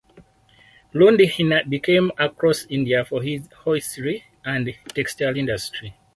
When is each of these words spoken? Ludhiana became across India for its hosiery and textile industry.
Ludhiana 0.95 1.69
became 1.69 2.11
across 2.17 2.65
India 2.71 3.05
for 3.05 3.23
its 3.23 3.47
hosiery 3.53 4.23
and 4.43 4.73
textile 4.95 5.37
industry. 5.37 5.93